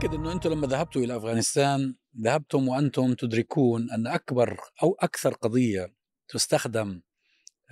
[0.00, 5.94] متأكد أنه أنتم لما ذهبتوا إلى أفغانستان ذهبتم وأنتم تدركون أن أكبر أو أكثر قضية
[6.28, 7.02] تستخدم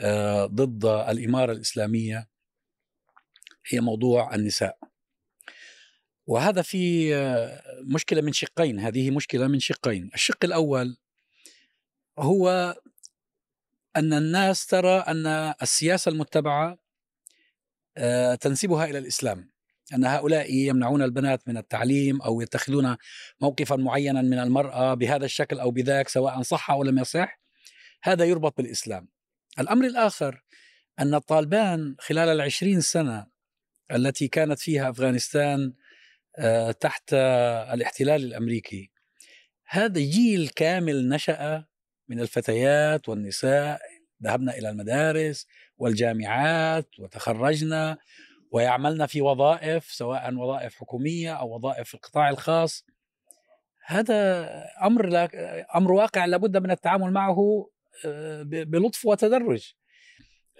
[0.00, 2.28] آه، ضد الإمارة الإسلامية
[3.66, 4.78] هي موضوع النساء.
[6.26, 7.62] وهذا في آه،
[7.94, 10.10] مشكلة من شقين هذه مشكلة من شقين.
[10.14, 10.96] الشق الأول
[12.18, 12.74] هو
[13.96, 15.26] أن الناس ترى أن
[15.62, 16.78] السياسة المتبعة
[17.96, 19.57] آه، تنسبها إلى الإسلام.
[19.94, 22.96] أن هؤلاء يمنعون البنات من التعليم أو يتخذون
[23.40, 27.40] موقفا معينا من المرأة بهذا الشكل أو بذاك سواء صح أو لم يصح
[28.02, 29.08] هذا يربط بالإسلام.
[29.60, 30.42] الأمر الآخر
[30.98, 33.26] أن الطالبان خلال العشرين سنة
[33.92, 35.72] التي كانت فيها أفغانستان
[36.38, 37.12] آه، تحت
[37.72, 38.90] الاحتلال الأمريكي
[39.66, 41.64] هذا جيل كامل نشأ
[42.08, 43.80] من الفتيات والنساء
[44.22, 45.46] ذهبنا إلى المدارس
[45.78, 47.98] والجامعات وتخرجنا
[48.50, 52.84] ويعملن في وظائف سواء وظائف حكومية أو وظائف في القطاع الخاص.
[53.86, 54.48] هذا
[54.82, 55.28] أمر
[55.74, 57.68] أمر واقع لابد من التعامل معه
[58.06, 59.72] آه، بلطف وتدرج.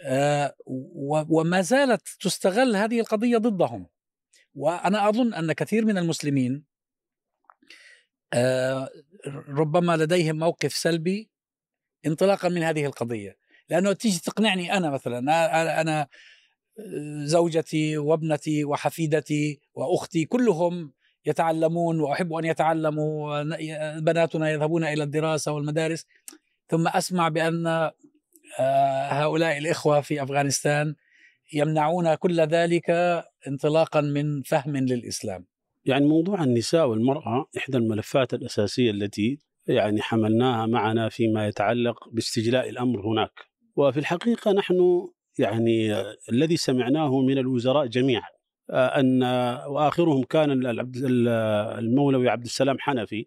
[0.05, 0.55] آه،
[1.29, 3.87] وما زالت تستغل هذه القضية ضدهم.
[4.55, 6.65] وأنا أظن أن كثير من المسلمين
[8.33, 8.89] آه،
[9.49, 11.31] ربما لديهم موقف سلبي
[12.07, 13.39] انطلاقا من هذه القضية.
[13.69, 15.19] لأنه تيجي تقنعني أنا مثلا
[15.81, 16.09] أنا
[17.25, 20.93] زوجتي وابنتي وحفيدتي وأختي كلهم
[21.27, 23.43] يتعلمون وأحب أن يتعلموا
[24.01, 26.07] بناتنا يذهبون إلى الدراسة والمدارس
[26.69, 27.67] ثم أسمع بأن
[28.61, 30.95] آه، هؤلاء الإخوة في أفغانستان
[31.53, 32.91] يمنعون كل ذلك
[33.49, 35.47] انطلاقا من فهم للإسلام.
[35.85, 43.07] يعني موضوع النساء والمرأة إحدى الملفات الأساسية التي يعني حملناها معنا فيما يتعلق باستجلاء الأمر
[43.07, 43.33] هناك.
[43.77, 45.09] وفي الحقيقة نحن
[45.39, 45.95] يعني
[46.33, 48.29] الذي سمعناه من الوزراء جميعا
[48.71, 49.23] أن
[49.67, 50.63] وآخرهم كان
[51.79, 53.27] المولوي عبد السلام حنفي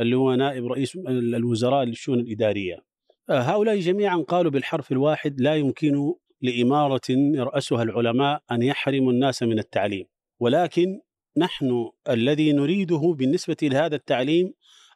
[0.00, 2.84] اللي هو نائب رئيس الوزراء للشؤون الإدارية.
[3.30, 10.06] هؤلاء جميعا قالوا بالحرف الواحد لا يمكن لإمارة يرأسها العلماء أن يحرموا الناس من التعليم،
[10.40, 11.00] ولكن
[11.36, 14.54] نحن الذي نريده بالنسبة لهذا التعليم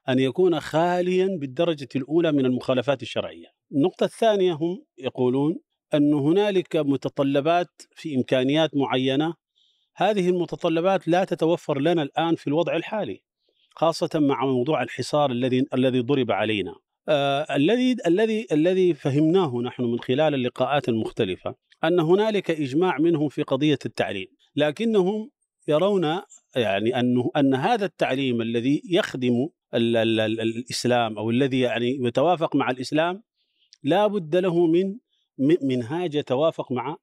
[0.09, 3.47] أن يكون خاليا بالدرجة الأولى من المخالفات الشرعية.
[3.73, 5.59] النقطة الثانية هم يقولون
[5.97, 9.35] أن هنالك متطلبات في إمكانيات معينة.
[9.97, 13.23] هذه المتطلبات لا تتوفر لنا الآن في الوضع الحالي
[13.71, 16.75] خاصة مع موضوع الحصار الذي الذي ضرب علينا.
[17.09, 23.43] آه الذي الذي الذي فهمناه نحن من خلال اللقاءات المختلفة أن هنالك إجماع منهم في
[23.43, 24.27] قضية التعليم.
[24.57, 25.31] لكنهم
[25.69, 26.21] يرون
[26.57, 32.57] يعني أنه أن هذا التعليم الذي يخدم ال ال ال الإسلام أو الذي يعني يتوافق
[32.57, 33.23] مع الإسلام
[33.83, 34.97] لا بد له من
[35.39, 36.97] منهاج يتوافق مع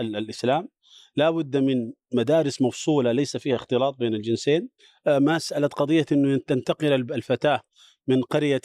[0.00, 0.68] الإسلام.
[1.16, 4.68] لا بد من مدارس مفصولة ليس فيها اختلاط بين الجنسين.
[5.06, 7.60] آه، مساله قضية إنه تنتقل الفتاة
[8.08, 8.60] من قرية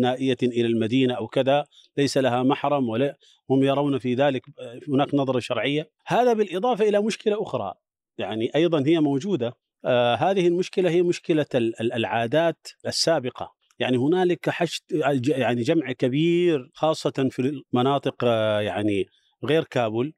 [0.00, 1.66] نائية إلى المدينة أو كذا
[1.96, 3.16] ليس لها محرم ولا
[3.50, 5.90] هم يرون في ذلك آه، هناك نظرة شرعية.
[6.06, 7.74] هذا بالإضافة إلى مشكلة أخرى.
[8.18, 9.52] يعني أيضا هي موجودة.
[9.84, 11.46] آه هذه المشكلة هي مشكلة
[11.80, 13.57] العادات السابقة.
[13.78, 14.82] يعني هنالك حشد
[15.28, 19.06] يعني جمع كبير خاصة في المناطق آه، يعني
[19.44, 20.14] غير كابول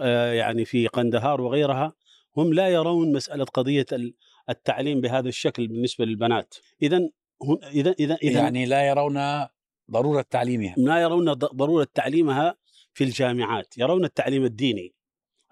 [0.00, 1.92] آه، يعني في قندهار وغيرها
[2.36, 3.86] هم لا يرون مسألة قضية
[4.50, 6.54] التعليم بهذا الشكل بالنسبة للبنات.
[6.82, 7.08] إذا
[7.72, 9.46] إذا إذا يعني لا يرون
[9.90, 10.74] ضرورة تعليمها.
[10.76, 12.56] لا يرون ضرورة تعليمها
[12.94, 14.94] في الجامعات يرون التعليم الديني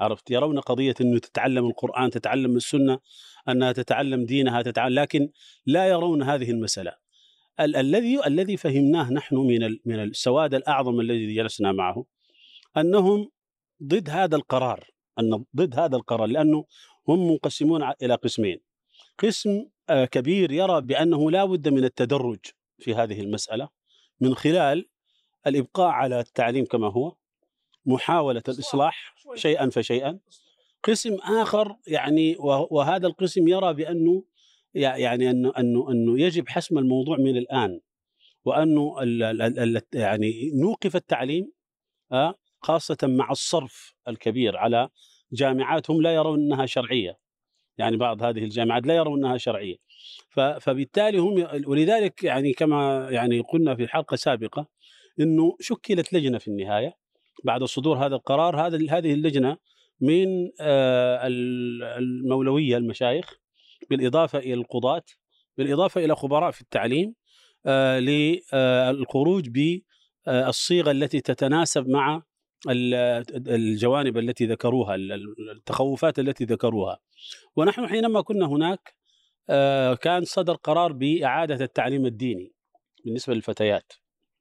[0.00, 2.98] عرفت؟ يرون قضية أنه تتعلم القرآن تتعلم السنة
[3.48, 5.30] أنها تتعلم دينها تتعلم لكن
[5.66, 6.50] لا يرون هذه
[7.60, 12.04] الذي الذي فهمناه نحن من من السواد الأعظم الذي جلسنا معه
[12.76, 13.30] أنهم
[13.82, 16.64] ضد هذا القرار أن ضد هذا القرار لأنه
[17.08, 18.60] هم منقسمون إلى قسمين.
[19.18, 22.38] قسم آه، كبير يرى بأنه لا بد من التدرج
[22.78, 23.68] في هذه المسألة
[24.20, 24.88] من خلال
[25.46, 27.16] الإبقاء على التعليم كما هو
[27.86, 30.18] محاولة الإصلاح شيئا فشيئا.
[30.84, 32.36] قسم آخر يعني
[32.70, 34.24] وهذا القسم يرى بأنه
[34.74, 37.80] يعني أنه أنه أنه يجب حسم الموضوع من الآن
[38.44, 38.94] وأنه
[39.94, 41.52] يعني نوقف التعليم
[42.12, 44.88] آه، خاصة مع الصرف الكبير على
[45.32, 47.18] جامعات هم لا يرون أنها شرعية.
[47.78, 49.76] يعني بعض هذه الجامعات لا يرون أنها شرعية.
[50.60, 54.66] فبالتالي هم ولذلك يعني كما يعني قلنا في حلقه سابقه
[55.20, 56.94] إنه شكلت لجنة في النهاية.
[57.44, 59.56] بعد صدور هذا القرار هذا هذه اللجنة
[60.00, 63.40] من آه، المولوية المشايخ
[63.90, 65.02] بالإضافة إلى القضاة
[65.58, 67.14] بالإضافة إلى خبراء في التعليم
[67.66, 72.22] آه، للخروج بالصيغه التي تتناسب مع
[72.68, 74.94] الجوانب التي ذكروها
[75.54, 76.98] التخوفات التي ذكروها.
[77.56, 78.94] ونحن حينما كنا هناك
[79.50, 82.52] آه، كان صدر قرار بإعادة التعليم الديني
[83.04, 83.92] بالنسبة للفتيات.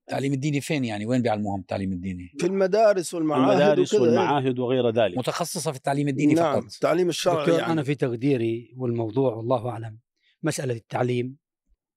[0.09, 3.93] التعليم الديني فين يعني؟ وين بيعلموهم التعليم الديني؟ في المدارس والمعاهد المدارس.
[3.93, 5.17] والمعاهد وغير ذلك.
[5.17, 6.73] متخصصة في التعليم الديني نعم فقط.
[6.73, 7.73] التعليم الشرعي دكتور يعني.
[7.73, 9.99] أنا في تقديري والموضوع والله أعلم.
[10.43, 11.37] مسألة التعليم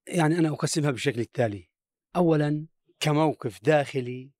[0.08, 1.68] يعني أنا أقسمها بالشكل التالي.
[2.16, 2.66] اولا
[3.00, 4.30] كموقف داخلي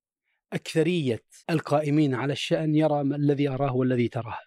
[0.53, 4.39] أكثرية القائمين على الشأن يرى ما الذي أراه والذي تراه.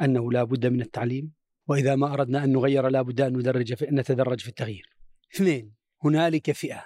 [0.00, 1.32] أنه لا بد من التعليم
[1.68, 4.96] وإذا ما أردنا أن نغير لا بد أن ندرج في نتدرج في التغيير.
[5.34, 5.74] اثنين
[6.04, 6.84] هنالك فئة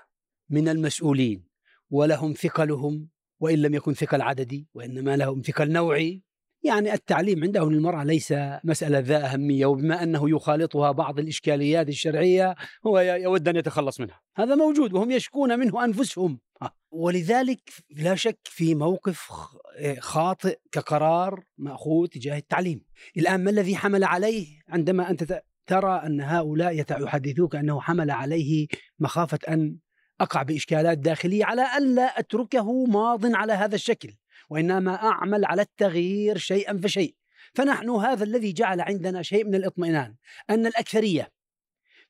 [0.50, 1.45] من المسؤولين.
[1.91, 3.09] ولهم ثقلهم
[3.41, 6.23] وإن لم يكن ثقل عددي وإنما لهم ثقل نوعي.
[6.62, 8.35] يعني التعليم عندهم للمرأة ليس
[8.65, 12.55] مسألة ذا أهمية وبما أنه يخالطها بعض الإشكاليات الشرعية
[12.87, 14.21] هو يود أن يتخلص منها.
[14.37, 16.41] هذا موجود وهم يشكون منه أنفسهم.
[16.62, 16.73] ها.
[16.91, 19.31] ولذلك لا شك في موقف
[19.99, 22.85] خاطئ كقرار مأخوذ تجاه التعليم.
[23.17, 28.67] الآن ما الذي حمل عليه؟ عندما أنت ترى أن هؤلاء يحدثوك أنه حمل عليه
[28.99, 29.77] مخافة أن
[30.21, 34.15] أقع بإشكالات داخلية على ألا أتركه ماض على هذا الشكل
[34.51, 37.15] وإنما أعمل على التغيير شيئا فشيء.
[37.55, 40.15] فنحن هذا الذي جعل عندنا شيء من الاطمئنان
[40.51, 41.33] أن الأكثرية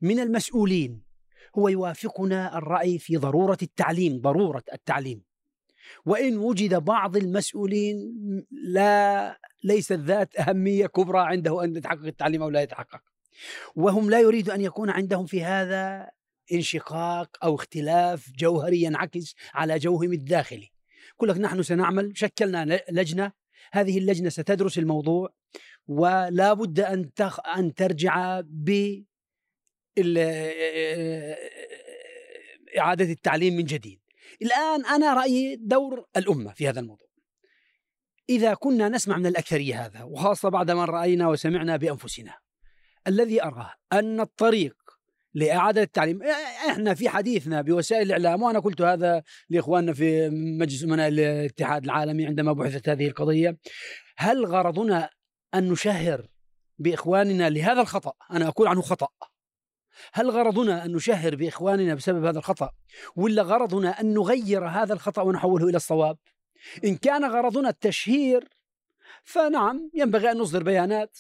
[0.01, 1.03] من المسؤولين
[1.59, 5.23] هو يوافقنا الرأي في ضرورة التعليم ضرورة التعليم.
[6.07, 8.15] وإن وجد بعض المسؤولين
[8.51, 13.01] لا ليست ذات أهمية كبرى عنده أن يتحقق التعليم أو لا يتحقق.
[13.77, 16.11] وهم لا يريد أن يكون عندهم في هذا
[16.53, 20.71] انشقاق أو اختلاف جوهري ينعكس على جوهم الداخلي.
[21.15, 23.33] يقول لك نحن سنعمل شكلنا لجنة
[23.73, 25.35] هذه اللجنة ستدرس الموضوع
[25.89, 27.41] ولا بد أن تخ...
[27.47, 29.03] أن ترجع ب
[32.79, 34.01] إعادة التعليم من جديد.
[34.43, 37.07] الآن أنا رأيي دور الأمة في هذا الموضوع.
[38.29, 42.35] إذا كنا نسمع من الأكثرية هذا وخاصة بعد ما رأينا وسمعنا بأنفسنا
[43.07, 44.77] الذي أراه أن الطريق
[45.37, 46.23] لإعادة التعليم.
[46.69, 50.29] إحنا في حديثنا بوسائل الإعلام وأنا قلت هذا لإخواننا في
[50.61, 53.59] مجلس أمناء الاتحاد العالمي عندما بحثت هذه القضية.
[54.17, 55.11] هل غرضنا
[55.55, 56.29] أن نشهر
[56.79, 59.09] بإخواننا لهذا الخطأ؟ أنا أقول عنه خطأ.
[60.13, 62.71] هل غرضنا أن نشهر بإخواننا بسبب هذا الخطأ؟
[63.17, 66.19] ولا غرضنا أن نغير هذا الخطأ ونحوله إلى الصواب؟
[66.85, 68.49] إن كان غرضنا التشهير
[69.25, 71.19] فنعم ينبغي أن نصدر بيانات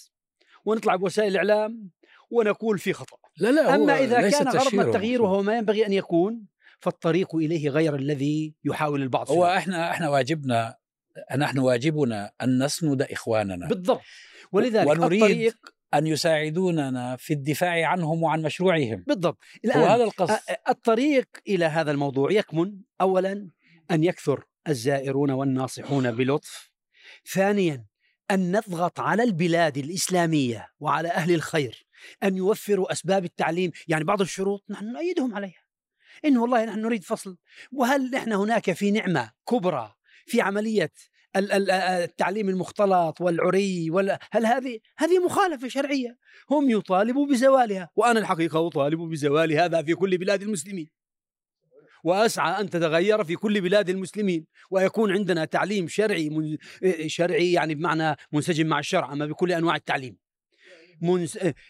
[0.65, 1.91] ونطلع بوسائل الإعلام
[2.31, 3.16] ونقول في خطأ.
[3.39, 4.83] لا لا أما إذا كان غرضنا تشهيره.
[4.83, 6.47] التغيير وهو ما ينبغي أن يكون
[6.81, 9.57] فالطريق إليه غير الذي يحاول البعض هو فيه.
[9.57, 10.77] إحنا إحنا واجبنا
[11.37, 13.69] نحن واجبنا أن نسند إخواننا.
[13.69, 14.01] بالضبط.
[14.53, 15.57] ولذلك ونريد الطريق
[15.95, 19.05] أن يساعدوننا في الدفاع عنهم وعن مشروعهم.
[19.07, 19.39] بالضبط.
[19.65, 20.39] الآن هذا القصد.
[20.69, 23.51] الطريق إلى هذا الموضوع يكمن أولا
[23.91, 26.71] أن يكثر الزائرون والناصحون بلطف.
[27.33, 27.87] ثانيا
[28.31, 31.86] أن نضغط على البلاد الإسلامية وعلى أهل الخير.
[32.23, 33.71] أن يوفروا أسباب التعليم.
[33.89, 35.67] يعني بعض الشروط نحن نؤيدهم عليها.
[36.25, 37.37] إن والله نحن نريد فصل.
[37.73, 39.95] وهل نحن هناك في نعمة كبرى
[40.27, 40.93] في عملية
[41.37, 46.19] ال- ال- التعليم المختلط والعري ولا هل هذه هذه مخالفة شرعية؟
[46.51, 47.91] هم يطالبوا بزوالها.
[47.97, 50.91] وأنا الحقيقة أطالب بزوال هذا في كل بلاد المسلمين.
[52.05, 54.47] وأسعى أن تتغير في كل بلاد المسلمين.
[54.71, 56.57] ويكون عندنا تعليم شرعي من
[57.07, 59.13] شرعي يعني بمعنى منسجم مع الشرع.
[59.13, 60.17] أما بكل أنواع التعليم.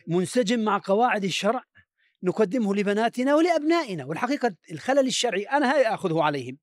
[0.09, 1.65] منسجم مع قواعد الشرع
[2.23, 6.59] نقدمه لبناتنا ولأبنائنا والحقيقة الخلل الشرعي أنا هاي أخذه عليهم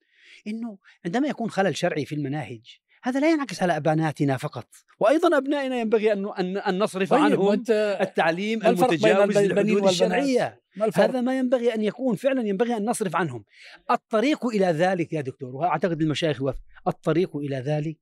[0.48, 2.62] إنه عندما يكون خلل شرعي في المناهج
[3.04, 4.68] هذا لا ينعكس على بناتنا فقط
[5.00, 11.38] وأيضا أبنائنا ينبغي أن أن نصرف طيب عنهم التعليم المتجاوز للحدود؟ الشرعية ما؟ هذا ما
[11.38, 13.44] ينبغي أن يكون فعلا ينبغي أن نصرف عنهم
[13.92, 16.42] الطريق إلى ذلك يا دكتور وأعتقد المشايخ.
[16.88, 17.98] الطريق إلى ذلك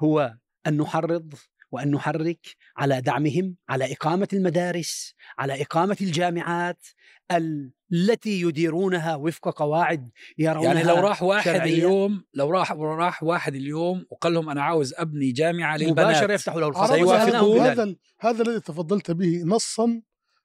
[0.00, 0.34] هو
[0.66, 1.34] أن نحرض
[1.74, 6.86] وأن نحرك على دعمهم على إقامة المدارس على إقامة الجامعات
[7.92, 11.74] التي يديرونها وفق قواعد يرونها يعني لو راح واحد شرعية.
[11.74, 16.06] اليوم لو راح راح واحد اليوم وقال لهم أنا عاوز أبني جامعة للبنات.
[16.06, 20.02] مباشرة يفتحوا له عرضنا سيوافقون؟ هذا هذا الذي تفضلت به نصا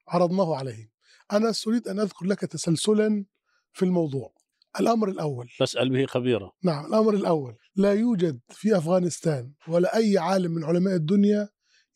[0.08, 0.90] عرضناه عليهم.
[1.32, 3.24] أنا أريد أن أذكر لك تسلسلا
[3.72, 4.39] في الموضوع.
[4.80, 5.48] الأمر الأول.
[5.58, 7.56] تسأل به خبيرة نعم الأمر الأول.
[7.76, 11.48] لا يوجد في أفغانستان ولا أي عالم من علماء الدنيا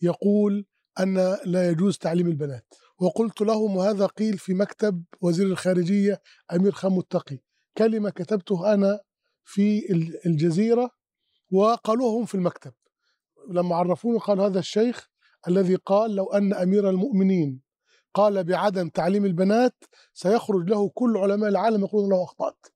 [0.02, 0.66] يقول
[1.00, 2.66] أن لا يجوز تعليم البنات.
[3.00, 6.21] وقلت لهم وهذا قيل في مكتب وزير الخارجية
[6.52, 7.38] أمير خان متقي.
[7.78, 9.00] كلمة كتبته أنا
[9.45, 10.90] في ال- الجزيرة
[11.52, 12.73] وقالوها هم في المكتب.
[13.50, 15.09] لما عرفوني قال هذا الشيخ
[15.49, 17.61] الذي قال لو أن أمير المؤمنين
[18.14, 22.66] قال بعدم تعليم البنات سيخرج له كل علماء العالم يقولون له أخطأت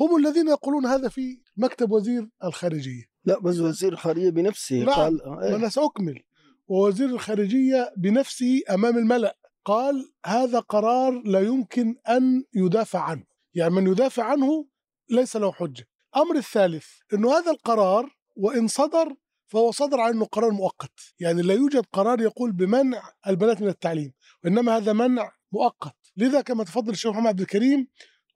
[0.00, 4.94] هم الذين يقولون هذا في مكتب وزير الخارجية لا بس وزير الخارجية بنفسه نعم.
[4.94, 5.52] قال إيه.
[5.52, 6.22] وأنا سأكمل
[6.68, 13.86] ووزير الخارجية بنفسه أمام الملأ قال هذا قرار لا يمكن أن يدافع عنه يعني من
[13.86, 14.66] يدافع عنه
[15.10, 19.14] ليس له حجة أمر الثالث أنه هذا القرار وإن صدر
[19.50, 20.92] فهو صدر عن أنه قرار مؤقت.
[21.20, 24.12] يعني لا يوجد قرار يقول بمنع البنات من التعليم
[24.44, 25.96] وإنما هذا منع مؤقت.
[26.16, 27.88] لذا كما تفضل الشيخ محمد عبد الكريم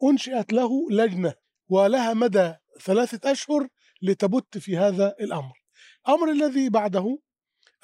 [0.05, 1.35] أنشئت له لجنة
[1.69, 3.69] ولها مدى ثلاثة أشهر
[4.03, 5.53] لتبت في هذا الأمر.
[6.09, 7.19] الأمر الذي بعده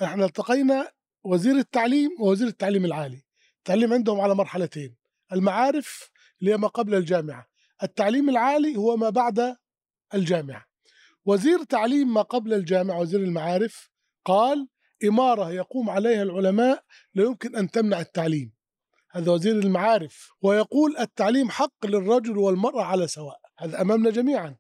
[0.03, 0.93] إحنا التقينا
[1.25, 3.23] وزير التعليم ووزير التعليم العالي.
[3.59, 4.97] التعليم عندهم على مرحلتين
[5.33, 6.11] المعارف
[6.41, 7.47] اللي هي ما قبل الجامعة.
[7.83, 9.57] التعليم العالي هو ما بعد
[10.15, 10.70] الجامعة.
[11.25, 13.91] وزير تعليم ما قبل الجامعة وزير المعارف
[14.25, 14.69] قال
[15.05, 16.85] إمارة يقوم عليها العلماء
[17.15, 18.53] لا يمكن أن تمنع التعليم.
[19.13, 23.41] هذا وزير المعارف ويقول التعليم حق للرجل والمرأة على سواء.
[23.59, 24.57] هذا أمامنا جميعا.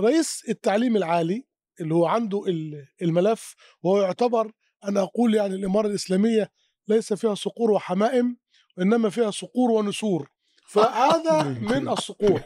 [0.00, 1.46] رئيس التعليم العالي
[1.80, 4.52] اللي هو عنده ال- الملف وهو يعتبر
[4.84, 6.50] أنا أقول يعني الإمارة الإسلامية
[6.88, 8.36] ليس فيها صقور وحمائم
[8.78, 10.28] وإنما فيها صقور ونسور.
[10.68, 11.42] فهذا
[11.72, 12.42] من الصقور.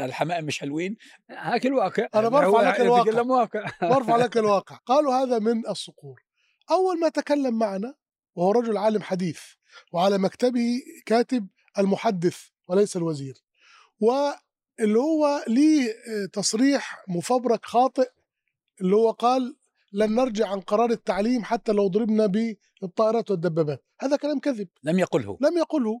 [0.00, 0.96] الحمائم مش حلوين
[1.30, 3.20] هاك الواقع أنا برفع لك الواقع.
[3.20, 3.72] واقع.
[3.82, 4.76] وارفع لك الواقع.
[4.76, 6.22] قالوا هذا من الصقور.
[6.70, 7.94] أول ما تكلم معنا
[8.34, 9.40] وهو رجل عالم حديث
[9.92, 13.44] وعلى مكتبه كاتب المحدث وليس الوزير
[14.00, 15.94] واللي هو ليه
[16.32, 18.10] تصريح مفبرك خاطئ
[18.80, 19.56] اللي هو قال
[19.92, 22.26] لن نرجع عن قرار التعليم حتى لو ضربنا
[22.80, 23.84] بالطائرات والدبابات.
[24.00, 24.68] هذا كلام كذب.
[24.82, 25.38] لم يقله.
[25.40, 26.00] لم يقله.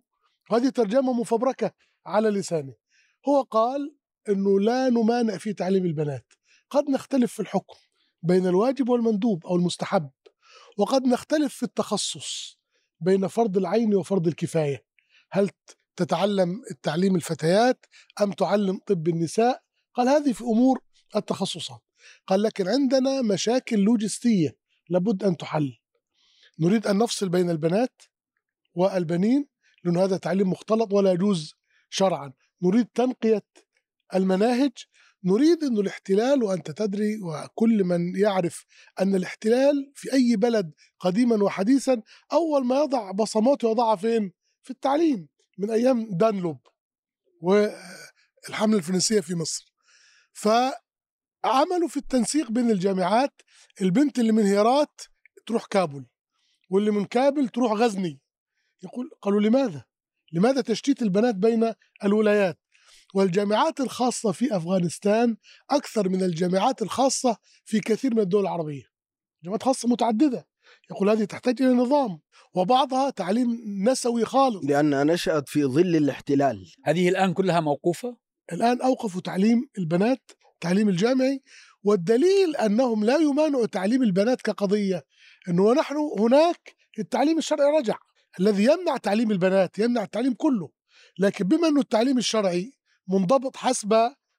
[0.50, 1.72] هذه ترجمة مفبركة
[2.06, 2.81] على لسانه.
[3.28, 3.94] هو قال
[4.28, 6.32] أنه لا نمانع في تعليم البنات.
[6.70, 7.78] قد نختلف في الحكم
[8.22, 10.10] بين الواجب والمندوب أو المستحب
[10.78, 12.58] وقد نختلف في التخصص
[13.00, 14.84] بين فرض العين وفرض الكفاية.
[15.30, 15.50] هل
[15.96, 17.86] تتعلم التعليم الفتيات
[18.20, 19.62] أم تعلم طب النساء؟
[19.94, 20.80] قال هذه في أمور
[21.16, 21.80] التخصصات.
[22.26, 24.56] قال لكن عندنا مشاكل لوجستية
[24.88, 25.78] لابد أن تحل.
[26.58, 28.02] نريد أن نفصل بين البنات
[28.74, 29.46] والبنين
[29.84, 31.54] لأن هذا تعليم مختلط ولا يجوز
[31.90, 32.32] شرعا.
[32.62, 33.46] نريد تنقية
[34.14, 34.72] المناهج
[35.24, 38.64] نريد أن الاحتلال وأنت تدري وكل من يعرف
[39.00, 42.02] أن الاحتلال في أي بلد قديما وحديثا
[42.32, 45.28] أول ما يضع بصماته يضعها فين؟ في التعليم
[45.58, 46.58] من أيام دانلوب
[47.40, 49.74] والحملة الفرنسية في مصر
[50.32, 53.42] فعملوا في التنسيق بين الجامعات
[53.80, 55.00] البنت اللي من هيرات
[55.46, 56.06] تروح كابل
[56.70, 58.20] واللي من كابل تروح غزني
[58.82, 59.84] يقول قالوا لماذا؟
[60.32, 61.72] لماذا تشتيت البنات بين
[62.04, 62.58] الولايات؟
[63.14, 65.36] والجامعات الخاصة في أفغانستان
[65.70, 68.82] أكثر من الجامعات الخاصة في كثير من الدول العربية.
[69.44, 70.46] جامعات خاصة متعددة.
[70.90, 72.20] يقول هذه تحتاج إلى نظام
[72.54, 74.64] وبعضها تعليم نسوي خالص.
[74.64, 76.72] لأنها نشأت في ظل الاحتلال.
[76.84, 78.16] هذه الآن كلها موقوفة؟
[78.52, 81.42] الآن أوقفوا تعليم البنات تعليم الجامعي.
[81.84, 85.02] والدليل أنهم لا يمانعوا تعليم البنات كقضية
[85.48, 87.96] أنه ونحن هناك التعليم الشرعي رجع.
[88.40, 90.70] الذي يمنع تعليم البنات يمنع التعليم كله
[91.18, 92.72] لكن بما أنه التعليم الشرعي
[93.08, 93.92] منضبط حسب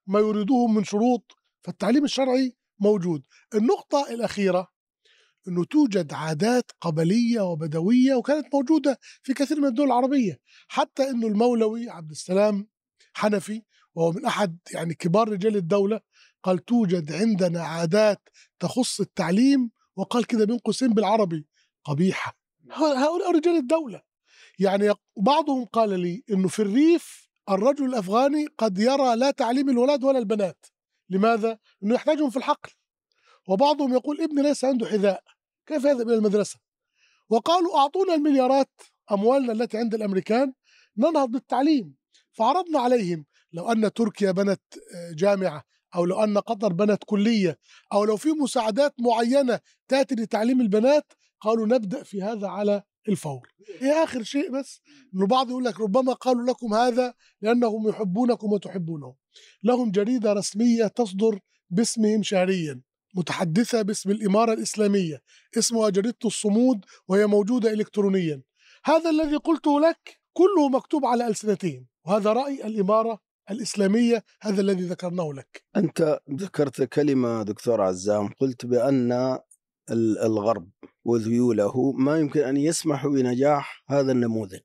[0.08, 1.32] ما يريدوه من شروط
[1.64, 3.24] فالتعليم الشرعي موجود.
[3.56, 4.68] النقطة الأخيرة
[5.48, 10.40] أنه توجد عادات قبلية وبدوية وكانت موجودة في كثير من الدول العربية.
[10.68, 12.68] حتى أنه المولوي عبد السلام
[13.14, 13.62] حنفي
[13.96, 16.02] وهو من أحد يعني كبار رجال الدولة
[16.44, 21.48] قال توجد عندنا عادات تخص التعليم وقال كده بين قوسين بالعربي
[21.84, 22.43] قبيحة.
[22.74, 24.02] هؤلاء رجال الدولة.
[24.60, 30.20] يعني بعضهم قال لي أنه في الريف الرجل الأفغاني قد يرى لا تعليم الولاد ولا
[30.20, 30.66] البنات.
[31.10, 32.72] لماذا؟ أنه يحتاجهم في الحقل.
[33.48, 35.24] وبعضهم يقول ابني ليس عنده حذاء.
[35.66, 36.60] كيف يذهب إلى المدرسة؟
[37.30, 40.54] وقالوا أعطونا المليارات أموالنا التي عند الأمريكان
[40.98, 41.96] ننهض بالتعليم.
[42.32, 43.26] فعرضنا عليهم.
[43.54, 44.62] لو أن تركيا بنت
[45.16, 45.64] جامعة
[45.96, 47.60] أو لو أن قطر بنت كلية
[47.94, 53.48] أو لو في مساعدات معينة تأتي لتعليم البنات قالوا نبدأ في هذا على الفور.
[53.80, 54.82] هي آخر شيء بس؟
[55.16, 59.16] أنه بعض يقول لك ربما قالوا لكم هذا لأنهم يحبونكم وتحبونهم.
[59.64, 62.82] لهم جريدة رسمية تصدر باسمهم شهريا
[63.16, 65.22] متحدثة باسم الإمارة الإسلامية.
[65.58, 68.42] اسمها جريدة الصمود وهي موجودة إلكترونيا.
[68.86, 73.20] هذا الذي قلته لك كله مكتوب على ألسنتين وهذا رأي الإمارة
[73.52, 75.64] الإسلامية هذا الذي ذكرناه لك.
[75.76, 79.40] أنت ذكرت كلمة دكتور عزام قلت بأن
[79.92, 80.70] الغرب
[81.06, 84.62] وذيوله ما يمكن أن يسمحوا بنجاح هذا النموذج.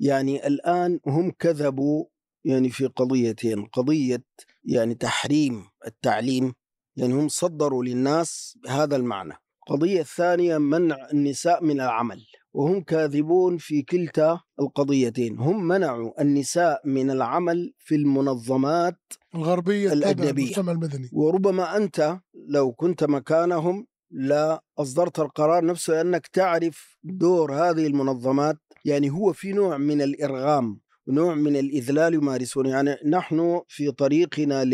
[0.00, 2.04] يعني الآن هم كذبوا
[2.44, 4.24] يعني في قضيتين قضية
[4.64, 6.54] يعني تحريم التعليم
[6.96, 9.34] يعني هم صدروا للناس بهذا المعنى.
[9.68, 12.22] القضية الثانية منع النساء من العمل
[12.52, 15.38] وهم كاذبون في كلتا القضيتين.
[15.38, 18.98] هم منعوا النساء من العمل في المنظمات
[19.34, 20.44] الغربية الأجنبية.
[20.44, 21.10] المجتمع المدني.
[21.12, 28.56] وربما أنت لو كنت مكانهم لا أصدرت القرار نفسه لأنك تعرف دور هذه المنظمات.
[28.84, 32.70] يعني هو في نوع من الإرغام نوع من الإذلال يمارسونه.
[32.70, 34.64] يعني نحن في طريقنا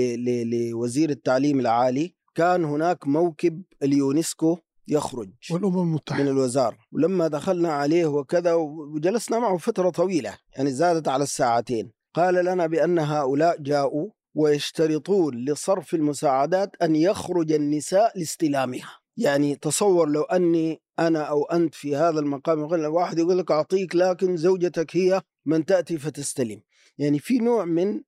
[0.44, 4.58] لوزير التعليم العالي كان هناك موكب اليونسكو
[4.88, 6.78] يخرج والأمم من المتحده الوزارة.
[6.92, 11.92] ولما دخلنا عليه وكذا وجلسنا معه فترة طويلة يعني زادت على الساعتين.
[12.14, 19.01] قال لنا بأن هؤلاء جاءوا ويشترطون لصرف المساعدات أن يخرج النساء لاستلامها.
[19.16, 24.36] يعني تصور لو أني أنا أو أنت في هذا المقام واحد يقول لك أعطيك لكن
[24.36, 26.62] زوجتك هي من تأتي فتستلم.
[26.98, 28.00] يعني في نوع من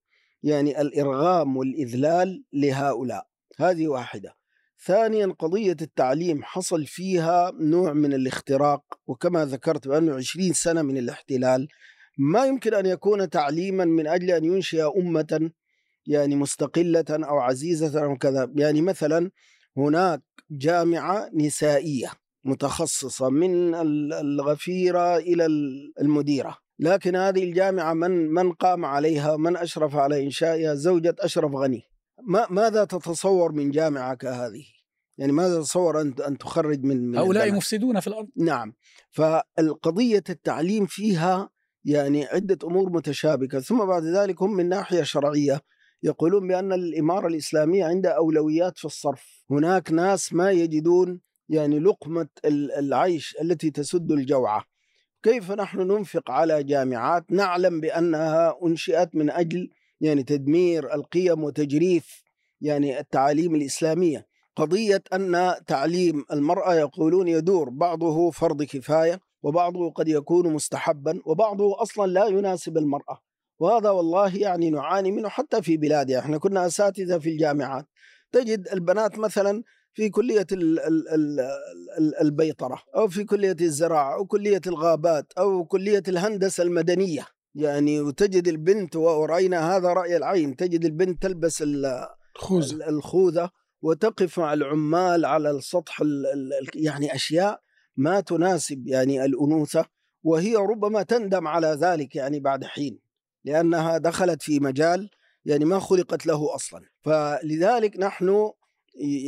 [0.43, 3.27] يعني الإرغام والإذلال لهؤلاء.
[3.59, 4.35] هذه واحدة.
[4.85, 6.43] ثانيا قضية التعليم.
[6.43, 11.69] حصل فيها نوع من الاختراق وكما ذكرت بأنه عشرين سنة من الاحتلال.
[12.19, 15.51] ما يمكن أن يكون تعليما من أجل أن ينشئ أمة
[16.07, 18.53] يعني مستقلة أو عزيزة أو كذا.
[18.57, 19.31] يعني مثلا
[19.77, 22.11] هناك جامعة نسائية
[22.45, 26.59] متخصصة من ال- الغفيرة إلى ال- المديرة.
[26.79, 31.83] لكن هذه الجامعة من من قام عليها؟ من أشرف على إنشائها زوجة أشرف غني.
[32.23, 34.65] ما ماذا تتصور من جامعة كهذه؟
[35.19, 38.29] يعني ماذا تتصور أن أن تخرج من, من هؤلاء؟ مفسدون في الأرض.
[38.37, 38.75] نعم.
[39.11, 41.51] فالقضية التعليم فيها
[41.85, 43.61] يعني عدة أمور متشابكة.
[43.61, 45.61] ثم بعد ذلك هم من ناحية شرعية.
[46.03, 49.45] يقولون بأن الإمارة الإسلامية عندها أولويات في الصرف.
[49.51, 54.65] هناك ناس ما يجدون يعني لقمة ال- العيش التي تسد الجوعة.
[55.23, 59.69] كيف نحن ننفق على جامعات نعلم بأنها أنشئت من أجل
[60.01, 62.23] يعني تدمير القيم وتجريف
[62.61, 70.53] يعني التعاليم الإسلامية؟ قضية أن تعليم المرأة يقولون يدور بعضه فرض كفاية وبعضه قد يكون
[70.53, 73.19] مستحبا وبعضه أصلا لا يناسب المرأة.
[73.59, 77.87] وهذا والله يعني نعاني منه حتى في بلادنا إحنا كنا أساتذة في الجامعات.
[78.33, 81.41] تجد البنات مثلا في كلية ال- ال- ال-
[81.99, 87.27] ال- البيطرة أو في كلية الزراعة أو كلية الغابات أو كلية الهندسة المدنية.
[87.55, 93.51] يعني وتجد البنت ورأينا هذا رأي العين تجد البنت تلبس ال- خوذه ال- الخوذة
[93.83, 97.61] وتقف مع العمال على السطح ال- ال- ال- يعني أشياء
[97.97, 99.85] ما تناسب يعني الأنوثة
[100.23, 102.99] وهي ربما تندم على ذلك يعني بعد حين.
[103.45, 105.11] لأنها دخلت في مجال
[105.45, 106.81] يعني ما خلقت له أصلا.
[107.03, 108.51] فلذلك نحن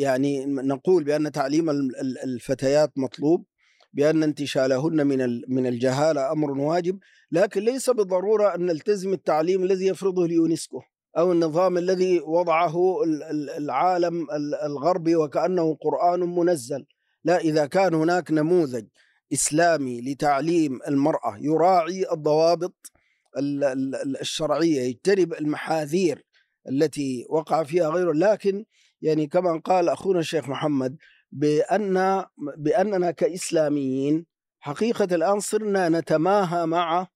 [0.00, 3.44] يعني نقول بأن تعليم ال- ال- الفتيات مطلوب
[3.92, 6.98] بأن انتشالهن من من الجهالة أمر واجب
[7.32, 10.80] لكن ليس بالضرورة أن نلتزم التعليم الذي يفرضه اليونسكو
[11.18, 16.86] أو النظام الذي وضعه ال- ال- العالم ال- الغربي وكأنه قرآن منزل.
[17.24, 18.86] لا إذا كان هناك نموذج
[19.32, 22.92] إسلامي لتعليم المرأة يراعي الضوابط
[23.38, 26.24] ال- ال- الشرعية يجتنب المحاذير
[26.68, 28.12] التي وقع فيها غيره.
[28.12, 28.64] لكن
[29.02, 30.96] يعني كما قال أخونا الشيخ محمد
[31.32, 32.24] بأن
[32.58, 34.26] بأننا كإسلاميين
[34.60, 37.06] حقيقة الآن صرنا نتماهى مع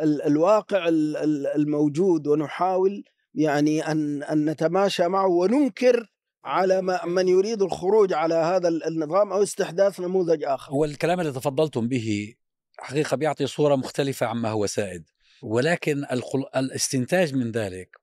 [0.00, 3.04] ال- الواقع ال- ال- الموجود ونحاول
[3.34, 6.12] يعني أن أن نتماشى معه وننكر
[6.44, 10.72] على من يريد الخروج على هذا ال- النظام أو استحداث نموذج آخر.
[10.72, 12.34] هو الكلام اللي تفضلتم به
[12.78, 15.04] حقيقة بيعطي صورة مختلفة عما هو سائد.
[15.42, 16.44] ولكن الخل...
[16.56, 17.96] الاستنتاج من ذلك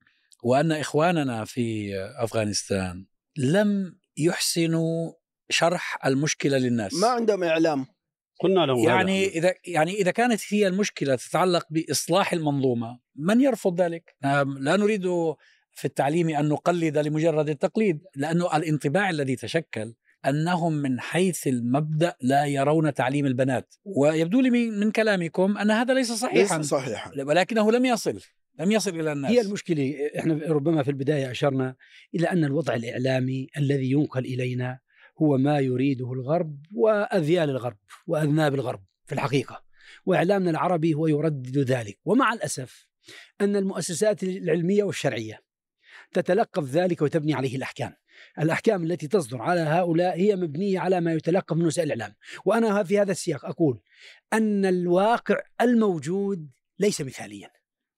[0.43, 3.05] وأن إخواننا في أفغانستان
[3.37, 5.13] لم يحسنوا
[5.49, 7.85] شرح المشكلة للناس ما عندهم إعلام
[8.39, 8.95] قلنا لهم هذا.
[8.95, 14.77] يعني إذا يعني إذا كانت هي المشكلة تتعلق بإصلاح المنظومة من يرفض ذلك؟ نعم، لا
[14.77, 15.03] نريد
[15.71, 19.93] في التعليم أن نقلد لمجرد التقليد لأنه الانطباع الذي تشكل
[20.25, 23.75] أنهم من حيث المبدأ لا يرون تعليم البنات.
[23.85, 27.11] ويبدو لي من من كلامكم أن هذا ليس ليس صحيحا صحيحا.
[27.23, 28.19] ولكنه لم يصل.
[28.59, 29.31] لم يصل إلى الناس.
[29.31, 31.75] هي المشكلة إحنا ربما في البداية أشرنا
[32.15, 34.79] إلى أن الوضع الإعلامي الذي ينقل إلينا
[35.21, 37.77] هو ما يريده الغرب وأذيال الغرب
[38.07, 39.63] وأذناب الغرب في الحقيقة.
[40.05, 41.99] وإعلامنا العربي هو يردد ذلك.
[42.05, 42.87] ومع الأسف
[43.41, 45.39] أن المؤسسات العلمية والشرعية
[46.13, 47.93] تتلقف ذلك وتبني عليه الأحكام.
[48.39, 52.15] الأحكام التي تصدر على هؤلاء هي مبنية على ما يتلقف من وسائل الإعلام.
[52.45, 53.81] وأنا في هذا السياق أقول
[54.33, 57.49] أن الواقع الموجود ليس مثاليا.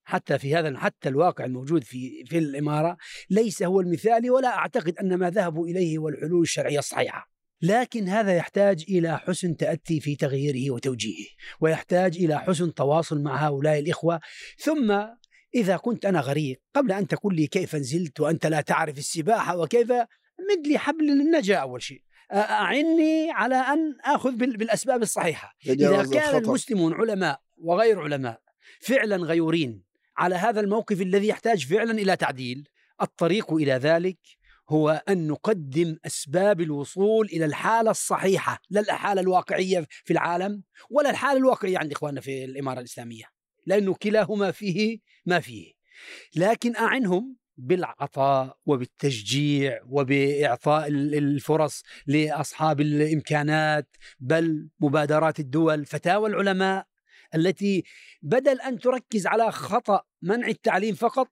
[0.04, 2.96] حتى في هذا حتى الواقع الموجود في في الإمارة
[3.30, 7.32] ليس هو المثالي ولا أعتقد أن ما ذهبوا إليه هو الحلول الشرعية الصحيحة.
[7.62, 11.26] لكن هذا يحتاج إلى حسن تأتي في تغييره وتوجيهه،
[11.60, 14.20] ويحتاج إلى حسن تواصل مع هؤلاء الإخوة،
[14.58, 15.04] ثم
[15.54, 19.90] إذا كنت أنا غريق قبل أن تقول لي كيف نزلت وأنت لا تعرف السباحة وكيف
[20.50, 22.02] مد لي حبل النجاه أول شيء.
[22.32, 25.54] أعني على أن آخذ بال- بالأسباب الصحيحة.
[25.72, 28.40] إذا كان المسلمون علماء وغير علماء
[28.80, 29.82] فعلا غيورين
[30.16, 32.68] على هذا الموقف الذي يحتاج فعلا إلى تعديل
[33.02, 34.18] الطريق إلى ذلك
[34.70, 41.38] هو أن نقدم أسباب الوصول إلى الحالة الصحيحة لا الحالة الواقعية في العالم ولا الحالة
[41.38, 43.24] الواقعية عند إخواننا في الإمارة الإسلامية
[43.66, 45.72] لأنه كلاهما فيه ما فيه.
[46.36, 56.86] لكن أعنهم بالعطاء وبالتشجيع وبإعطاء الفرص لأصحاب الإمكانات بل مبادرات الدول فتاوى العلماء
[57.34, 57.84] التي
[58.22, 61.28] بدل أن تركز على خطأ منع التعليم فقط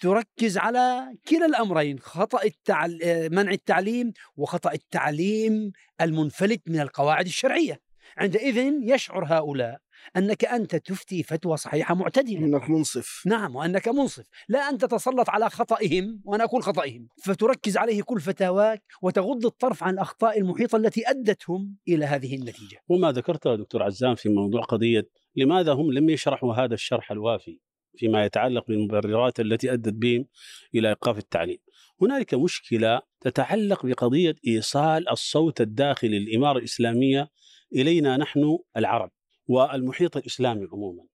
[0.00, 2.98] تركز على كلا الأمرين خطأ التعل...
[3.32, 7.80] منع التعليم وخطأ التعليم المنفلت من القواعد الشرعية.
[8.16, 9.80] عندئذ يشعر هؤلاء
[10.16, 12.38] أنك أنت تفتي فتوى صحيحة معتدلة.
[12.38, 13.22] انك منصف.
[13.26, 14.24] نعم وأنك منصف.
[14.48, 17.08] لا ان تتسلط على خطئهم وأنا أقول خطئهم.
[17.22, 22.78] فتركز عليه كل فتاواك وتغض الطرف عن الأخطاء المحيطة التي أدتهم إلى هذه النتيجة.
[22.88, 27.60] وما ذكرته دكتور عزام في موضوع قضية لماذا هم لم يشرحوا هذا الشرح الوافي
[27.96, 30.26] فيما يتعلق بالمبررات التي أدت بهم
[30.74, 31.58] إلى إيقاف التعليم.
[32.02, 37.30] هنالك مشكلة تتعلق بقضية إيصال الصوت الداخلي للإمارة الإسلامية
[37.74, 39.10] إلينا نحن العرب.
[39.48, 41.04] والمحيط الإسلامي عموما.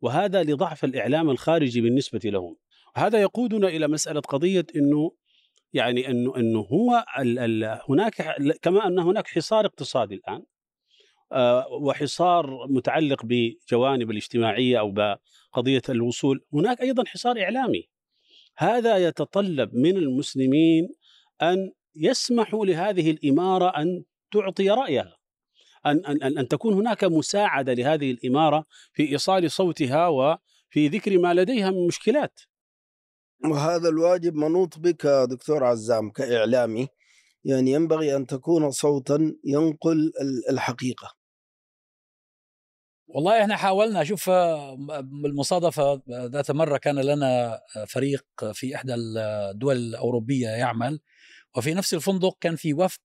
[0.00, 2.56] وهذا لضعف الإعلام الخارجي بالنسبة لهم.
[2.96, 5.12] هذا يقودنا إلى مسألة قضية إنه
[5.72, 10.42] يعني إنه إنه هو ال ال هناك كما أن هناك حصار اقتصادي الآن
[11.32, 17.88] آه، وحصار متعلق بجوانب الاجتماعية أو بقضية الوصول، هناك أيضا حصار إعلامي.
[18.56, 20.88] هذا يتطلب من المسلمين
[21.42, 25.15] أن يسمحوا لهذه الإمارة أن تعطي رأيها.
[25.86, 31.70] ان ان ان تكون هناك مساعدة لهذه الإمارة في إيصال صوتها وفي ذكر ما لديها
[31.70, 32.40] من مشكلات.
[33.44, 36.88] وهذا الواجب منوط بك دكتور عزام كإعلامي.
[37.44, 40.12] يعني ينبغي أن تكون صوتا ينقل
[40.50, 41.14] الحقيقة.
[43.08, 44.04] والله إحنا حاولنا.
[44.04, 44.30] شوف
[45.22, 51.00] بالمصادفه ذات مرة كان لنا فريق في إحدى الدول الأوروبية يعمل
[51.56, 53.00] وفي نفس الفندق كان في وفد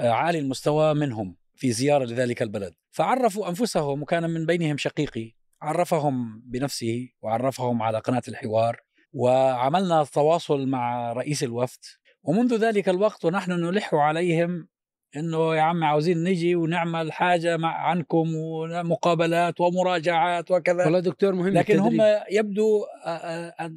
[0.00, 1.36] عالي المستوى منهم.
[1.56, 2.74] في زيارة لذلك البلد.
[2.90, 5.32] فعرفوا أنفسهم وكان من بينهم شقيقي.
[5.62, 8.80] عرفهم بنفسه وعرفهم على قناة الحوار
[9.12, 11.80] وعملنا تواصل مع رئيس الوفد.
[12.22, 14.68] ومنذ ذلك الوقت ونحن نلح عليهم
[15.16, 20.84] إنه يا عم عاوزين نجي ونعمل حاجة مع عنكم ومقابلات ومراجعات وكذا.
[20.84, 21.98] والله دكتور مهم لكن هم
[22.32, 22.84] يبدو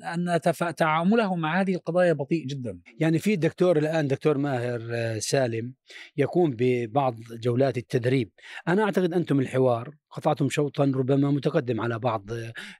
[0.04, 0.40] ان
[0.78, 2.80] تعاملهم مع هذه القضايا بطيء جدا.
[3.00, 4.80] يعني في دكتور الآن دكتور ماهر
[5.20, 5.74] سالم
[6.18, 8.32] يقوم ببعض جولات التدريب.
[8.68, 12.30] أنا أعتقد أنتم الحوار قطعتم شوطا ربما متقدم على بعض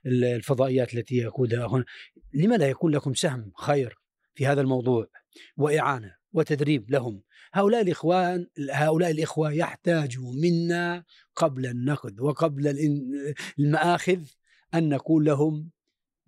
[0.06, 1.84] الفضائيات التي يقودها هنا.
[2.34, 3.98] لما لا يكون لكم سهم خير
[4.34, 5.06] في هذا الموضوع
[5.56, 11.04] وإعانة وتدريب لهم هؤلاء الإخوان هؤلاء الإخوة يحتاجوا منا
[11.36, 12.76] قبل النقد وقبل
[13.58, 14.20] المآخذ
[14.74, 15.70] أن نقول لهم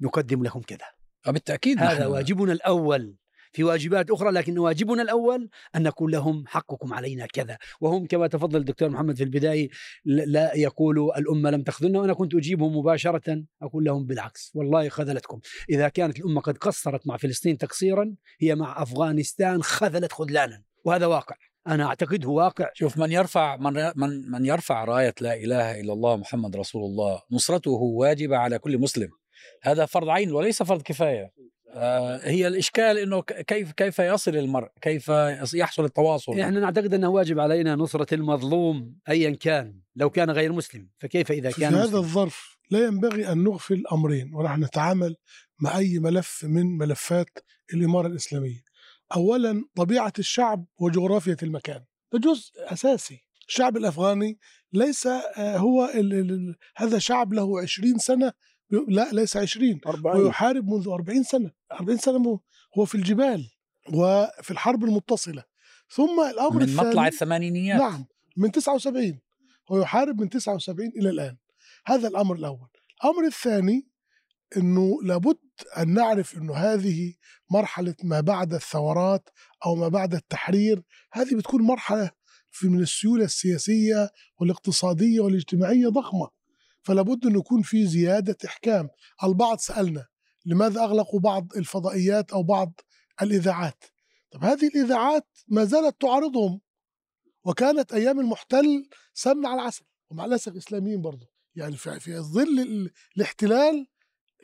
[0.00, 0.86] نقدم لهم كذا.
[1.26, 3.16] بالتاكيد هذا واجبنا الأول
[3.52, 7.58] في واجبات أخرى لكن واجبنا الأول أن نقول لهم حقكم علينا كذا.
[7.80, 9.68] وهم كما تفضل الدكتور محمد في البداية
[10.04, 15.40] لا يقولوا الأمة لم تخذلنا وأنا كنت أجيبهم مباشرة أقول لهم بالعكس والله خذلتكم.
[15.70, 20.71] إذا كانت الأمة قد قصرت مع فلسطين تقصيرا هي مع أفغانستان خذلت خذلانا.
[20.84, 21.36] وهذا واقع.
[21.66, 22.70] أنا اعتقده واقع.
[22.74, 27.22] شوف من يرفع من من من يرفع راية لا إله إلا الله محمد رسول الله
[27.30, 29.08] نصرته واجبة على كل مسلم.
[29.62, 31.32] هذا فرض عين وليس فرض كفاية.
[31.74, 35.08] آه، هي الإشكال إنه كيف كيف يصل المرء كيف
[35.54, 36.40] يحصل التواصل.
[36.40, 40.88] إحنا نعتقد أنه واجب علينا نصرة المظلوم ايا كان لو كان غير مسلم.
[40.98, 45.16] فكيف إذا كان في مسلم؟ هذا الظرف لا ينبغي أن نغفل أمرين ونحن نتعامل
[45.60, 47.38] مع أي ملف من ملفات
[47.74, 48.71] الإمارة الإسلامية.
[49.14, 51.84] اولا طبيعة الشعب وجغرافية المكان.
[52.12, 53.24] ده جزء أساسي.
[53.48, 54.38] الشعب الأفغاني
[54.72, 58.32] ليس آه، هو ال ال هذا شعب له 20 سنة
[58.88, 61.50] لا ليس 20 40 ويحارب منذ 40 سنة.
[61.72, 62.40] 40 سنة
[62.78, 63.50] هو في الجبال
[63.92, 65.44] وفي الحرب المتصلة.
[65.90, 67.80] ثم الأمر من الثاني مطلع الثمانينيات.
[67.80, 69.18] نعم من 79
[69.72, 71.36] هو يحارب من 79 إلى الآن.
[71.86, 72.68] هذا الأمر الأول.
[73.04, 73.86] الأمر الثاني
[74.56, 75.38] أنه لابد
[75.78, 77.14] أن نعرف أنه هذه
[77.50, 79.28] مرحلة ما بعد الثورات
[79.66, 82.10] أو ما بعد التحرير هذه بتكون مرحلة
[82.50, 86.28] في من السيولة السياسية والاقتصادية والاجتماعية ضخمة.
[86.82, 88.88] فلا بد أن يكون في زيادة إحكام.
[89.24, 90.06] البعض سألنا
[90.46, 92.80] لماذا أغلقوا بعض الفضائيات أو بعض
[93.22, 93.84] الإذاعات؟
[94.30, 96.60] طب هذه الإذاعات ما زالت تعارضهم.
[97.44, 99.84] وكانت أيام المحتل سمن على العسل.
[100.10, 103.86] ومع الأسف إسلاميين برضه يعني في في ظل الاحتلال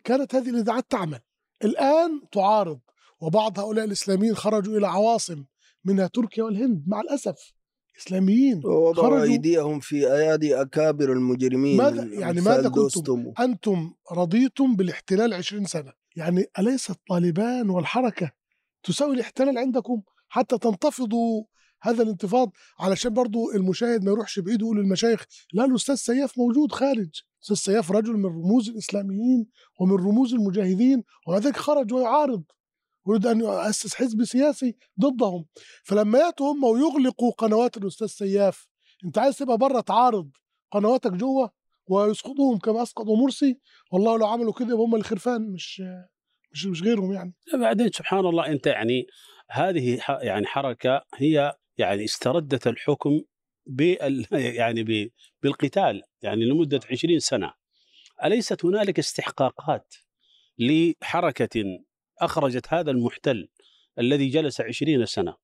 [0.05, 1.21] كانت هذه الإذاعات تعمل.
[1.65, 2.81] الآن تعارض
[3.21, 5.45] وبعض هؤلاء الإسلاميين خرجوا إلى عواصم
[5.85, 6.85] منها تركيا والهند.
[6.87, 7.53] مع الأسف
[7.99, 15.65] إسلاميين ووضعوا أيديهم في أيادي أكابر المجرمين ماذا يعني ماذا كنتم؟ أنتم رضيتم بالاحتلال 20
[15.65, 15.93] سنة.
[16.17, 18.31] يعني أليس الطالبان والحركة
[18.83, 21.45] تساوي الاحتلال عندكم حتى تنتفضوا
[21.83, 27.23] هذا الانتفاض؟ علشان برضو المشاهد ما يروحش بعيد ويقول للمشايخ لا الأستاذ سياف موجود خارج.
[27.43, 29.47] أستاذ سياف رجل من رموز الإسلاميين
[29.81, 32.45] ومن رموز المجاهدين ومع ذلك خرج ويعارض
[33.09, 35.47] يريد أن يؤسس حزب سياسي ضدهم.
[35.85, 38.69] فلما يأتوا هم ويغلقوا قنوات الأستاذ سياف
[39.05, 40.31] أنت عايز تبقى بره تعارض
[40.71, 41.51] قنواتك جوه
[41.91, 43.59] ويسقطوهم كما اسقطوا مرسي؟
[43.93, 45.83] والله لو عملوا كده يبقى هم الخرفان مش
[46.53, 47.35] مش مش غيرهم يعني.
[47.55, 49.07] بعدين سبحان الله أنت يعني
[49.51, 53.21] هذه يعني حركة هي يعني استردت الحكم
[53.69, 55.11] بال يعني ب-
[55.43, 57.53] بالقتال يعني لمدة 20 سنة
[58.25, 59.95] أليست هنالك استحقاقات
[60.59, 61.65] لحركة
[62.21, 63.49] أخرجت هذا المحتل
[63.99, 65.37] الذي جلس 20 سنة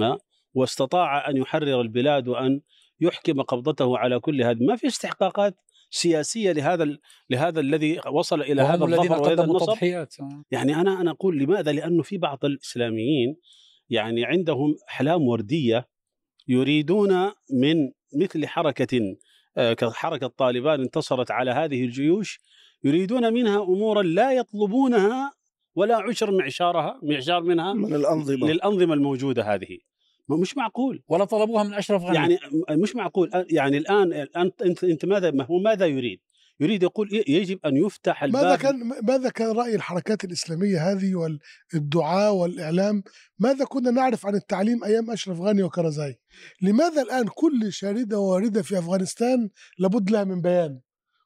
[0.00, 0.18] ها؟
[0.54, 2.60] واستطاع أن يحرر البلاد وأن
[3.00, 5.56] يحكم قبضته على كل هذا ما في استحقاقات
[5.90, 10.14] سياسية لهذا ال- لهذا الذي وصل إلى هذا الظفر وهذا النصر تضحيات.
[10.50, 13.36] يعني أنا أنا أقول لماذا؟ لأنه في بعض الإسلاميين
[13.90, 15.88] يعني عندهم أحلام وردية
[16.50, 19.16] يريدون من مثل حركة
[19.56, 22.40] آه، كحركة طالبان انتصرت على هذه الجيوش
[22.84, 25.32] يريدون منها أمورا لا يطلبونها
[25.74, 28.48] ولا عشر معشارها معشار منها من الأنظمة.
[28.48, 29.78] للأنظمة الموجودة هذه.
[30.28, 31.02] ما مش معقول.
[31.08, 32.14] ولا طلبوها من أشرف غني.
[32.14, 32.38] يعني
[32.70, 33.30] مش معقول.
[33.50, 36.20] يعني الآن انت أنت, أنت ماذا ما هو ماذا يريد؟
[36.60, 38.44] يريد يقول يجب أن يفتح الباب.
[38.44, 41.38] ماذا كان ماذا كان رأي الحركات الإسلامية هذه
[41.74, 43.02] والدعاء والإعلام؟
[43.38, 46.18] ماذا كنا نعرف عن التعليم أيام أشرف غني وكرزاي؟
[46.62, 50.80] لماذا الآن كل شاردة وواردة في أفغانستان لابد لها من بيان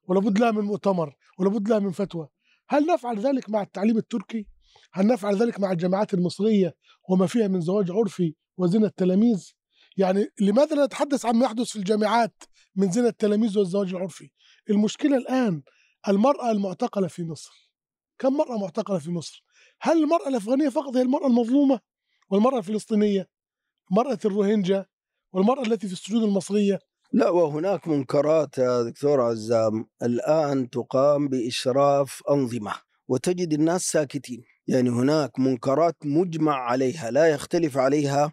[0.09, 2.29] ولابد لها من مؤتمر ولابد لها من فتوى؟
[2.69, 4.47] هل نفعل ذلك مع التعليم التركي؟
[4.93, 6.75] هل نفعل ذلك مع الجامعات المصرية
[7.09, 9.51] وما فيها من زواج عرفي وزنا التلاميذ؟
[9.97, 12.43] يعني لماذا لا نتحدث عما يحدث في الجامعات
[12.77, 14.31] من زنا التلاميذ والزواج العرفي؟
[14.71, 15.63] المشكلة الآن
[16.09, 17.71] المرأة المعتقلة في مصر.
[18.19, 19.45] كم مرأة معتقلة في مصر؟
[19.81, 21.81] هل المرأة الأفغانية فقط هي المرأة المظلومة
[22.31, 23.29] والمرأة الفلسطينية؟
[23.91, 24.87] مرأة الروهينجا
[25.33, 26.79] والمرأة التي في السجون المصرية؟
[27.13, 29.87] لا وهناك منكرات يا دكتور عزام.
[30.03, 32.73] الآن تقام بإشراف أنظمة
[33.09, 34.43] وتجد الناس ساكتين.
[34.67, 38.33] يعني هناك منكرات مجمع عليها لا يختلف عليها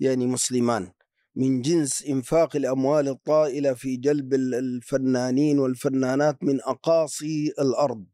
[0.00, 0.92] يعني مسلمان.
[1.36, 8.04] من جنس إنفاق الأموال الطائلة في جلب ال- الفنانين والفنانات من أقاصي الأرض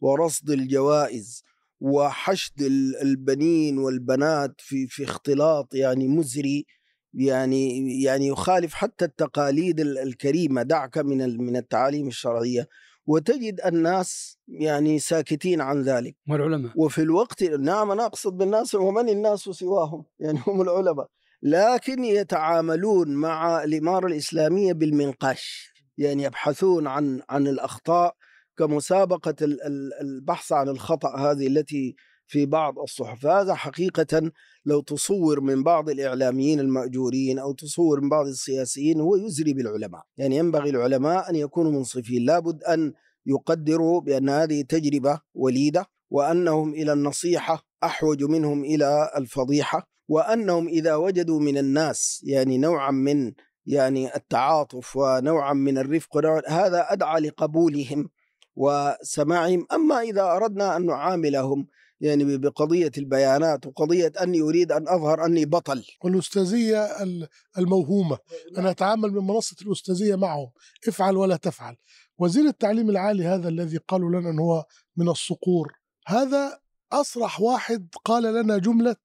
[0.00, 1.42] ورصد الجوائز
[1.80, 6.66] وحشد ال- البنين والبنات في في اختلاط يعني مزري
[7.14, 12.68] يعني يعني يخالف حتى التقاليد ال- الكريمة دعك من من التعاليم الشرعية.
[13.06, 16.16] وتجد الناس يعني ساكتين عن ذلك.
[16.28, 21.08] والعلماء وفي الوقت نعم أنا أقصد بالناس ومن الناس سواهم؟ يعني هم العلماء.
[21.42, 28.14] لكن يتعاملون مع الإمارة الإسلامية بالمنقاش يعني يبحثون عن عن الأخطاء
[28.58, 31.94] كمسابقة ال- ال- البحث عن الخطأ هذه التي
[32.26, 33.26] في بعض الصحف.
[33.26, 34.32] هذا حقيقة
[34.64, 40.02] لو تصور من بعض الإعلاميين المأجورين أو تصور من بعض السياسيين هو يزري بالعلماء.
[40.16, 42.24] يعني ينبغي العلماء أن يكونوا منصفين.
[42.24, 42.92] لابد أن
[43.26, 51.40] يقدروا بأن هذه تجربة وليدة وأنهم إلى النصيحة أحوج منهم إلى الفضيحة وأنهم إذا وجدوا
[51.40, 53.32] من الناس يعني نوعا من
[53.66, 56.16] يعني التعاطف ونوعا من الرفق
[56.48, 58.08] هذا أدعى لقبولهم
[58.56, 59.66] وسماعهم.
[59.72, 61.66] أما إذا أردنا أن نعاملهم
[62.00, 65.84] يعني بقضية البيانات وقضية أني أريد أن أظهر أني بطل.
[66.04, 68.18] والأستاذية ال- الموهومة.
[68.58, 70.50] أنا أتعامل من منصة الأستاذية معهم.
[70.88, 71.76] افعل ولا تفعل.
[72.18, 74.64] وزير التعليم العالي هذا الذي قالوا لنا أنه هو
[74.96, 75.72] من الصقور
[76.06, 76.60] هذا
[76.92, 78.96] أصرح واحد قال لنا جملة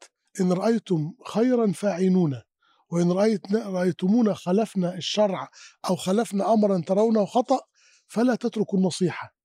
[0.41, 2.43] إن رأيتم خيرا فاعينونا
[2.91, 5.49] وإن رأيت رأيتمونا خلفنا الشرع
[5.89, 7.59] أو خلفنا أمرا ترونه خطأ
[8.07, 9.35] فلا تتركوا النصيحة.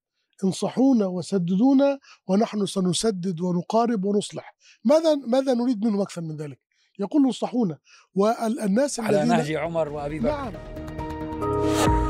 [0.44, 4.54] انصحونا وسددونا ونحن سنسدد ونقارب ونصلح.
[4.84, 6.60] ماذا ماذا نريد منهم أكثر من ذلك؟
[6.98, 7.78] يقول انصحونا.
[8.14, 10.28] والناس على نهج عمر وأبي بكر.
[10.28, 12.09] نعم.